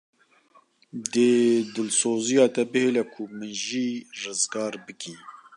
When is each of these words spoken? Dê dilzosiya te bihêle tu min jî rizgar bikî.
Dê 1.11 1.31
dilzosiya 1.73 2.45
te 2.53 2.63
bihêle 2.71 3.03
tu 3.13 3.23
min 3.37 3.51
jî 3.65 3.89
rizgar 4.21 4.73
bikî. 4.85 5.15